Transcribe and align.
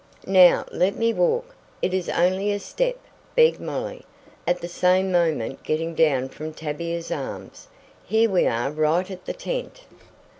"Now, 0.25 0.65
let 0.71 0.95
me 0.95 1.13
walk 1.13 1.53
it 1.79 1.93
is 1.93 2.09
only 2.09 2.51
a 2.51 2.57
step," 2.57 2.97
begged 3.35 3.59
Molly, 3.59 4.03
at 4.47 4.59
the 4.59 4.67
same 4.67 5.11
moment 5.11 5.61
getting 5.61 5.93
down 5.93 6.29
from 6.29 6.55
Tavia's 6.55 7.11
arms. 7.11 7.67
"Here 8.03 8.27
we 8.27 8.47
are 8.47 8.71
right 8.71 9.11
at 9.11 9.25
the 9.25 9.33
tent." 9.33 9.81